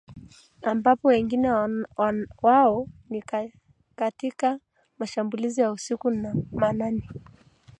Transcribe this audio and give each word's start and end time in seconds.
ambapo 0.61 1.07
wengi 1.07 1.39
wao 2.41 2.87
ni 3.09 3.21
katika 3.95 4.59
mashambulizi 4.97 5.61
ya 5.61 5.71
usiku 5.71 6.07
wa 6.07 6.13
manane 6.51 7.09